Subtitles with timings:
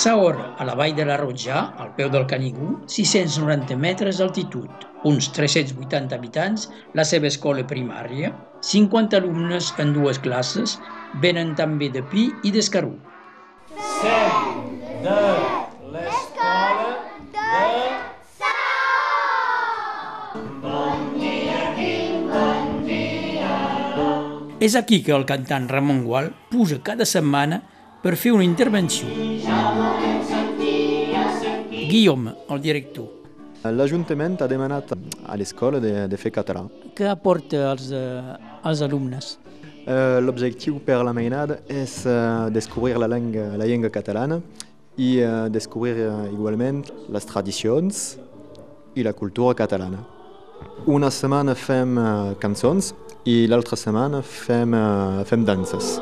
[0.00, 5.26] Saor, a la vall de la Rotjà, al peu del Canigú, 690 metres d'altitud, uns
[5.36, 8.30] 380 habitants, la seva escola primària,
[8.64, 10.78] 50 alumnes en dues classes,
[11.20, 12.94] venen també de Pi i d'Escarú.
[14.00, 14.70] Sem
[15.04, 15.18] de
[15.92, 16.96] l'escola
[17.36, 17.44] de
[24.64, 27.60] És aquí que el cantant Ramon Gual puja cada setmana
[28.00, 29.29] per fer una intervenció.
[31.90, 33.08] Guillaume, el director.
[33.64, 34.92] L'Ajuntament ha demanat
[35.26, 36.62] a l'escola de, de fer català.
[36.96, 39.34] Què aporta als, eh, als alumnes?
[39.84, 42.14] Eh, L'objectiu per la mainada és eh,
[42.54, 44.40] descobrir la llengua, la llengua catalana
[45.00, 45.16] i
[45.48, 45.94] descobrir
[46.28, 48.18] igualment les tradicions
[48.98, 50.02] i la cultura catalana.
[50.84, 51.96] Una setmana fem
[52.42, 52.92] cançons
[53.24, 54.76] i l'altra setmana fem,
[55.24, 55.94] fem danses.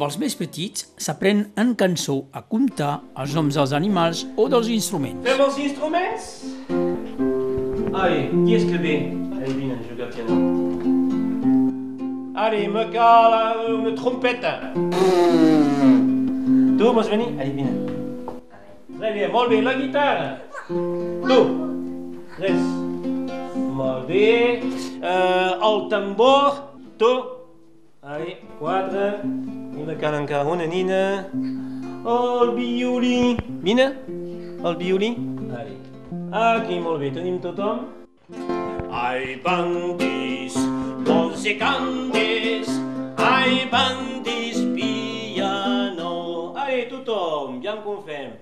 [0.00, 4.70] Amb els més petits s'aprèn en cançó a comptar els noms dels animals o dels
[4.72, 5.20] instruments.
[5.26, 6.28] Fem els instruments?
[7.92, 8.94] Allez, qui és que ve?
[9.36, 10.38] Allez, vine a jugar piano.
[12.32, 13.36] Allez, me cal
[13.74, 14.52] una trompeta.
[16.78, 17.26] Tu vols venir?
[17.36, 17.74] Allez, vine.
[19.02, 20.30] Très bien, molt bé, la guitarra.
[20.70, 21.38] Tu.
[22.38, 22.64] Res.
[23.82, 24.64] Molt bé.
[25.02, 26.56] Uh, el tambor.
[26.96, 27.12] Tu.
[28.02, 29.20] Allez, quatre.
[29.24, 31.28] Me cal encara una nina.
[31.32, 33.36] El violí.
[33.60, 33.92] Vine.
[34.64, 35.10] El violí.
[35.52, 35.76] Allez.
[36.32, 37.82] Aquí, molt bé, tenim tothom.
[38.90, 40.56] Ai, bandis,
[41.58, 42.72] candes,
[43.18, 46.54] ai, bandis, piano.
[46.56, 48.32] Ai, tothom, ja en confem.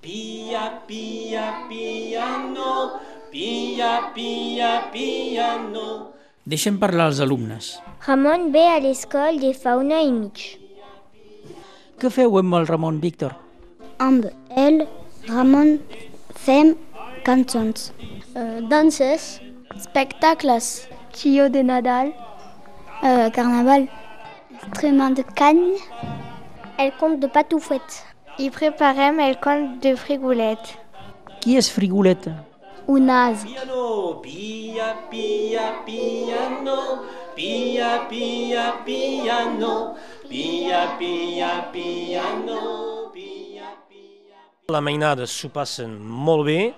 [0.00, 2.96] Pia, pia, piano,
[3.30, 6.11] pia, pia, piano.
[6.42, 7.76] Deixem parlar els alumnes.
[8.02, 10.40] Ramon ve a l'escola de fa un any i mig.
[12.02, 13.36] Què feu amb el Ramon Víctor?
[14.02, 14.26] Amb
[14.58, 14.82] ell,
[15.28, 15.76] Ramon,
[16.34, 16.74] fem
[17.22, 17.92] cançons,
[18.34, 19.38] uh, danses,
[19.86, 20.72] spectacles,
[21.14, 23.86] tio de Nadal, uh, carnaval,
[24.64, 25.78] instrument de cagne,
[26.82, 28.02] el conte de patoufet.
[28.42, 30.74] I preparem el conte de frigolet.
[31.38, 32.40] Qui és Frigoleta?
[32.86, 33.44] Un as.
[33.44, 37.04] Piano, pia, pia, piano,
[37.34, 39.96] pia, pia, piano,
[40.28, 44.38] pia, pia, piano, pia, pia.
[44.68, 46.74] La mainada s'ho passen molt bé,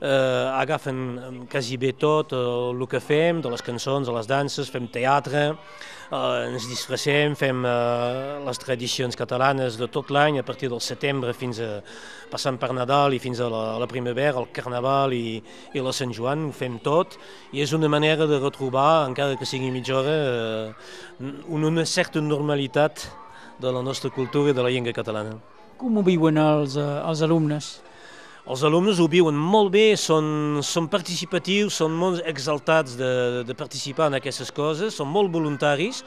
[0.00, 2.40] eh, agafen quasi bé tot eh,
[2.70, 5.48] el que fem, de les cançons, de les danses, fem teatre,
[6.10, 11.34] eh, ens disfressem, fem eh, les tradicions catalanes de tot l'any, a partir del setembre
[11.36, 11.80] fins a
[12.30, 15.38] passant per Nadal i fins a la, a la primavera, el Carnaval i,
[15.74, 17.18] i la Sant Joan, ho fem tot,
[17.54, 22.20] i és una manera de retrobar, encara que sigui mitja hora, eh, una, una certa
[22.20, 23.06] normalitat
[23.58, 25.38] de la nostra cultura i de la llengua catalana.
[25.80, 27.76] Com ho viuen els, eh, els alumnes?
[28.46, 34.06] Els alumnes ho viuen molt bé, són, són participatius, són molt exaltats de, de participar
[34.06, 36.04] en aquestes coses, són molt voluntaris,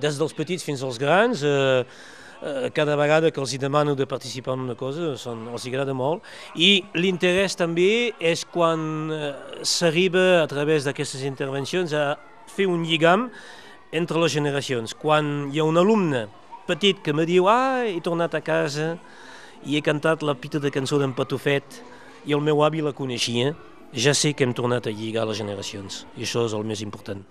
[0.00, 1.42] des dels petits fins als grans.
[1.44, 5.92] Eh, eh, cada vegada que els demano de participar en una cosa són, els agrada
[5.92, 6.24] molt.
[6.56, 12.14] I l'interès també és quan eh, s'arriba a través d'aquestes intervencions a
[12.48, 13.28] fer un lligam
[13.92, 14.96] entre les generacions.
[14.96, 16.24] Quan hi ha un alumne
[16.64, 18.94] petit que me diu ah, he tornat a casa
[19.66, 21.82] i he cantat la pita de cançó d'en Patufet
[22.26, 23.52] i el meu avi la coneixia,
[23.92, 27.22] ja sé que hem tornat a lligar les generacions i això és el més important.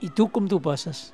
[0.00, 1.10] I tu com t'ho passes?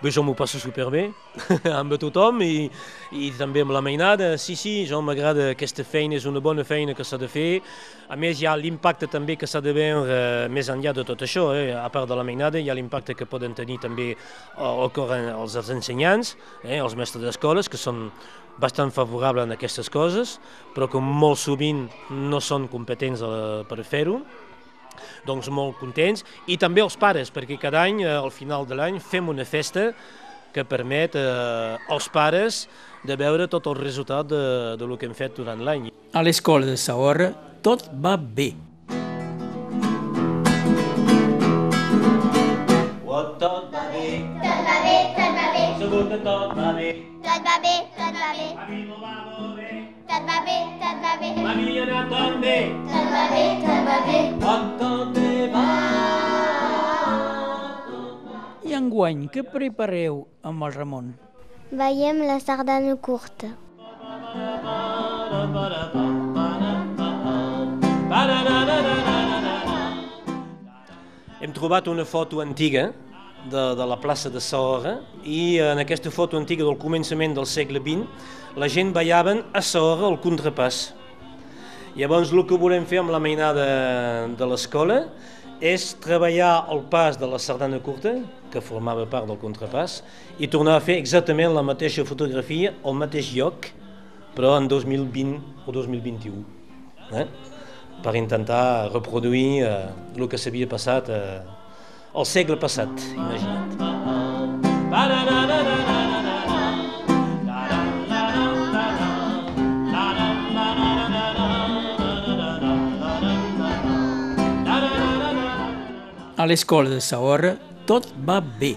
[0.00, 1.10] Bé, jo m'ho passo superbé
[1.76, 2.70] amb tothom i,
[3.12, 4.30] i també amb la mainada.
[4.40, 7.60] Sí, sí, jo m'agrada aquesta feina, és una bona feina que s'ha de fer.
[8.08, 11.20] A més, hi ha l'impacte també que s'ha de veure eh, més enllà de tot
[11.26, 11.50] això.
[11.52, 11.68] Eh?
[11.76, 15.72] A part de la mainada, hi ha l'impacte que poden tenir també el, els, els
[15.76, 16.32] ensenyants,
[16.64, 16.80] eh?
[16.80, 18.06] els mestres d'escoles, que són
[18.58, 20.38] bastant favorables en aquestes coses,
[20.74, 23.32] però que molt sovint no són competents a,
[23.68, 24.20] per fer-ho
[25.24, 29.00] doncs molt contents, i també els pares, perquè cada any, eh, al final de l'any,
[29.00, 29.90] fem una festa
[30.52, 32.66] que permet eh, als pares
[33.06, 34.42] de veure tot el resultat de,
[34.76, 35.88] de lo que hem fet durant l'any.
[36.12, 37.30] A l'escola de Saorra
[37.62, 38.52] tot va bé.
[43.40, 46.90] Tot va bé, Tot va bé, tot va bé, segur que tot va bé.
[50.30, 52.56] Va bé, tot va bé, a mi ha anat tan bé.
[52.90, 54.20] tot va bé, tot va bé.
[54.52, 55.64] Oh, tot bé va.
[58.70, 61.10] I enguany, què prepareu amb el Ramon?
[61.82, 63.50] Veiem la sardana curta.
[71.40, 72.90] Hem trobat una foto antiga
[73.48, 77.80] de, de la plaça de Sahora i en aquesta foto antiga del començament del segle
[77.80, 80.90] XX la gent ballaven a Sahora el contrapàs.
[81.96, 83.66] Llavors el que volem fer amb la mainada
[84.38, 85.04] de l'escola
[85.60, 88.14] és treballar el pas de la sardana curta,
[88.50, 90.00] que formava part del contrapàs,
[90.40, 93.68] i tornar a fer exactament la mateixa fotografia al mateix lloc,
[94.34, 96.44] però en 2020 o 2021.
[97.10, 97.26] Eh?
[98.02, 101.40] per intentar reproduir eh, el que s'havia passat eh,
[102.14, 103.70] al segle passat, imagina't.
[116.40, 117.50] A l'escola de Sahora
[117.84, 118.70] tot va bé.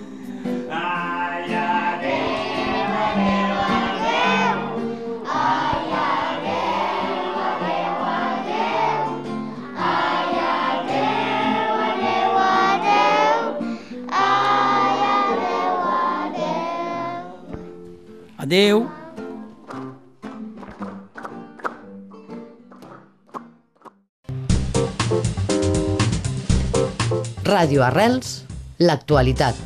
[18.54, 18.84] Adeu.
[27.50, 28.44] Ràdio Arrels,
[28.78, 29.58] l'actualitat.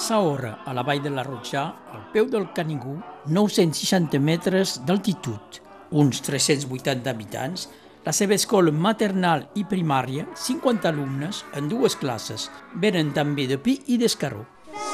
[0.00, 2.96] Sahora, a la vall de la Rotjà, al peu del Canigú,
[3.28, 5.60] 960 metres d'altitud,
[5.92, 7.68] uns 380 habitants,
[8.06, 12.46] la seva escola maternal i primària, 50 alumnes en dues classes,
[12.78, 14.44] venen també de Pi i d'Escaró.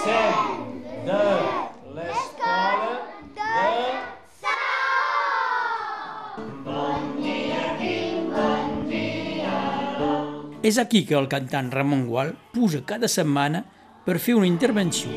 [0.01, 0.73] Sem
[1.05, 1.21] de
[1.93, 2.97] l'escola
[3.37, 3.53] de...
[10.63, 13.67] És aquí que el cantant Ramon Gual puja cada setmana
[14.07, 15.11] per fer una intervenció.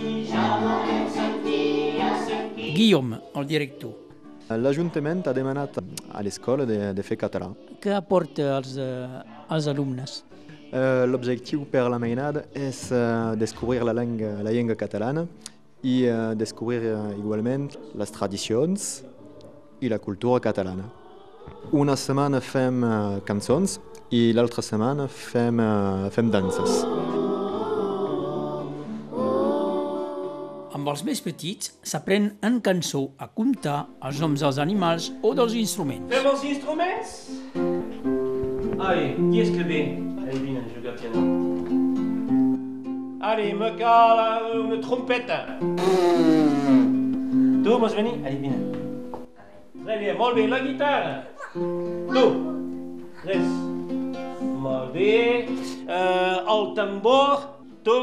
[2.75, 4.04] Guillaume, el director.
[4.45, 5.79] L'Ajuntament ha demanat
[6.13, 7.47] a l'escola de, de fer català.
[7.81, 10.19] Què aporta als, eh, als alumnes?
[10.69, 12.99] Eh, L'objectiu per la mainada és eh,
[13.41, 15.25] descobrir la llengua, la llengua catalana
[15.85, 16.81] i descobrir
[17.13, 19.03] igualment les tradicions
[19.85, 20.87] i la cultura catalana.
[21.77, 22.81] Una setmana fem
[23.27, 23.77] cançons
[24.09, 25.61] i l'altra setmana fem,
[26.09, 26.81] fem danses.
[30.85, 35.55] Amb els més petits s'aprèn en cançó a comptar els noms dels animals o dels
[35.57, 36.05] instruments.
[36.11, 37.13] Fem els instruments?
[38.85, 39.79] Allez, qui és que ve?
[40.19, 41.23] Allez, vine a jugar piano.
[43.31, 45.39] Allez, me cal una trompeta.
[47.65, 48.13] Tu vols venir?
[48.21, 48.61] Allez, vine.
[49.81, 51.17] Très bien, molt bé, la guitarra.
[51.57, 52.25] Tu.
[53.25, 53.51] Res.
[54.69, 55.49] Molt bé.
[55.89, 57.49] Uh, el tambor.
[57.81, 58.01] Tu.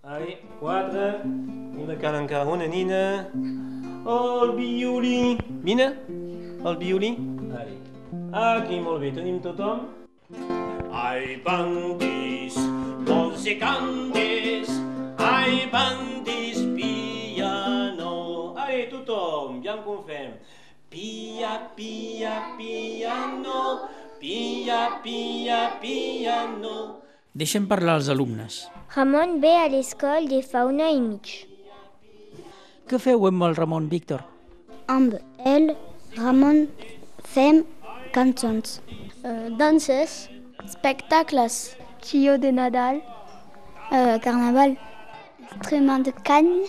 [0.00, 1.59] Allez, quatre.
[1.90, 3.28] Una nina.
[4.06, 5.36] El violí.
[5.62, 5.94] Vine.
[6.64, 7.16] El violí.
[7.50, 7.80] Allez.
[8.32, 9.88] Aquí, molt bé, tenim tothom.
[10.92, 12.54] Ai, bandis,
[13.58, 14.70] candes,
[15.18, 18.54] ai, bandis, piano.
[18.56, 20.32] Ai, tothom, ja en confem.
[20.88, 23.88] Pia, pia, piano,
[24.20, 27.02] pia, pia, piano.
[27.34, 28.64] Deixem parlar els alumnes.
[28.94, 31.49] Ramon ve a l'escola de fa un any i mig.
[32.90, 34.24] Què feu amb el Ramon Víctor?
[34.90, 35.12] Amb
[35.46, 35.68] ell,
[36.16, 36.64] Ramon,
[37.22, 37.62] fem
[38.10, 38.80] cançons,
[39.22, 40.30] Euh, danses,
[40.66, 43.02] spectacles, tio de Nadal,
[43.92, 44.78] euh, carnaval,
[45.56, 46.64] instruments de canne,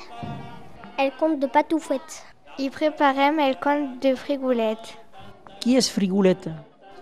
[0.97, 2.19] el conte de patoufette,
[2.59, 4.91] i preparem el conte de frigolet.
[5.63, 6.57] Qui és Frigoleta?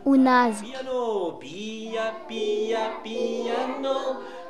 [0.05, 0.61] Un as.
[0.61, 3.97] Piano, pia, pia, piano,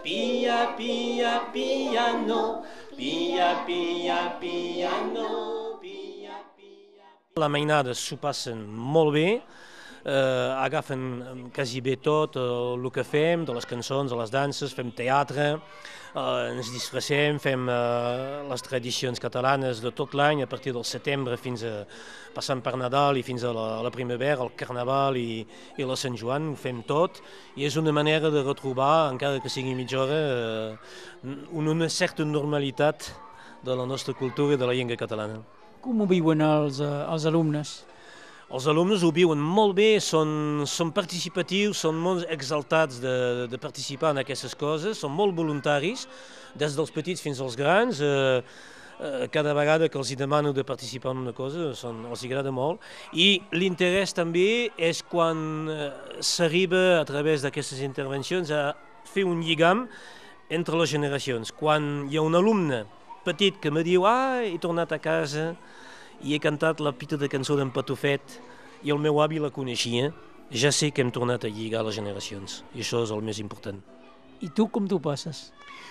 [0.04, 2.42] pia, pia, piano,
[3.00, 7.06] pia, pia, piano, pia, pia.
[7.40, 9.28] La mainada s'ho passen molt bé,
[10.06, 12.44] eh, agafen quasi bé tot eh,
[12.76, 15.56] el que fem, de les cançons, de les danses, fem teatre,
[16.16, 21.38] eh, ens disfressem, fem eh, les tradicions catalanes de tot l'any, a partir del setembre
[21.38, 21.84] fins a
[22.34, 25.44] passant per Nadal i fins a la, a la primavera, el Carnaval i,
[25.78, 27.22] i la Sant Joan, ho fem tot,
[27.58, 32.26] i és una manera de retrobar, encara que sigui mitja hora, eh, una, una certa
[32.26, 33.12] normalitat
[33.66, 35.42] de la nostra cultura i de la llengua catalana.
[35.84, 37.80] Com ho viuen els, eh, els alumnes?
[38.50, 44.16] Els alumnes ho viuen molt bé, són, són participatius, són molt exaltats de, de participar
[44.16, 46.08] en aquestes coses, són molt voluntaris,
[46.58, 48.00] des dels petits fins als grans.
[48.02, 52.50] Eh, eh, cada vegada que els demano de participar en una cosa són, els agrada
[52.50, 52.82] molt.
[53.14, 58.72] I l'interès també és quan eh, s'arriba a través d'aquestes intervencions a
[59.06, 59.86] fer un lligam
[60.50, 61.54] entre les generacions.
[61.54, 62.88] Quan hi ha un alumne
[63.30, 65.52] petit que me diu ah, he tornat a casa
[66.24, 68.40] i he cantat la pita de cançó d'en Patufet
[68.84, 70.12] i el meu avi la coneixia,
[70.52, 73.80] ja sé que hem tornat a lligar les generacions, i això és el més important.
[74.40, 75.50] I tu com t'ho passes?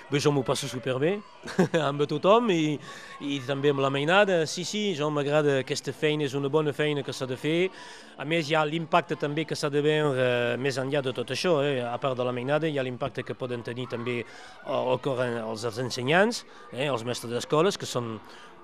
[0.08, 1.18] Bé, jo m'ho passo superbé,
[1.84, 2.78] amb tothom i,
[3.20, 4.38] i també amb la mainada.
[4.48, 7.68] Sí, sí, jo m'agrada aquesta feina, és una bona feina que s'ha de fer.
[8.16, 11.34] A més, hi ha l'impacte també que s'ha de veure eh, més enllà de tot
[11.36, 11.58] això.
[11.60, 11.82] Eh?
[11.84, 15.82] A part de la mainada, hi ha l'impacte que poden tenir també el, els, els
[15.84, 16.40] ensenyants,
[16.72, 16.88] eh?
[16.88, 18.16] els mestres d'escoles, que són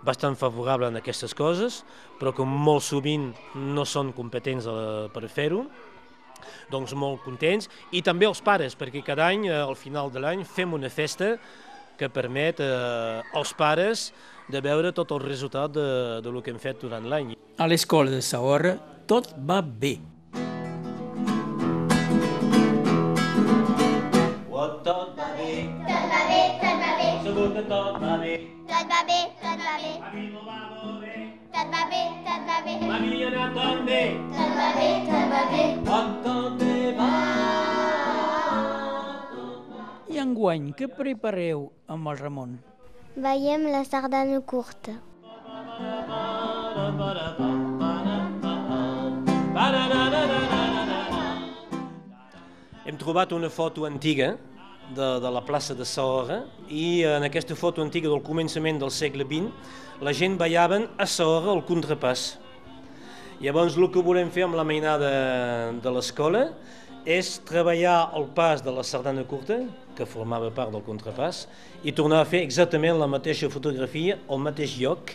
[0.05, 1.83] bastant favorables en aquestes coses,
[2.21, 4.77] però que molt sovint no són competents a,
[5.13, 5.65] per fer-ho
[6.71, 10.45] doncs molt contents, i també els pares, perquè cada any, eh, al final de l'any,
[10.45, 11.35] fem una festa
[11.99, 14.11] que permet eh, als pares
[14.51, 15.87] de veure tot el resultat de,
[16.25, 17.35] de lo que hem fet durant l'any.
[17.57, 18.77] A l'escola de Sahorra
[19.09, 19.97] tot va bé.
[31.85, 34.01] Va bé, tot va bé, a mi ha anat tan bé.
[34.37, 35.65] tot va bé, tot va bé.
[35.85, 37.09] Tot, tot bé va.
[40.09, 42.57] I enguany, què prepareu amb el Ramon?
[43.17, 44.97] Veiem la sardana curta.
[52.85, 54.37] Hem trobat una foto antiga
[54.93, 59.27] de, de la plaça de Sahora i en aquesta foto antiga del començament del segle
[59.29, 62.35] XX la gent ballaven a Sahora el contrapàs.
[63.41, 65.11] Llavors el que volem fer amb la mainada
[65.83, 66.49] de l'escola
[67.05, 69.59] és treballar el pas de la sardana curta,
[69.95, 71.45] que formava part del contrapàs,
[71.85, 75.13] i tornar a fer exactament la mateixa fotografia al mateix lloc,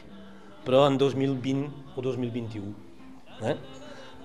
[0.67, 2.73] però en 2020 o 2021.
[3.39, 3.57] Eh?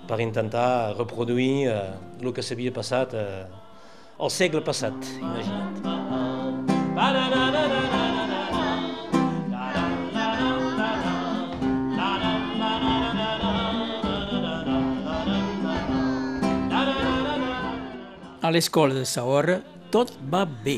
[0.06, 1.76] per intentar reproduir eh,
[2.20, 3.44] el que s'havia passat eh,
[4.18, 5.74] al segle passat, imagina't.
[18.44, 19.54] A l'escola de Sahorra
[19.88, 20.76] tot va bé.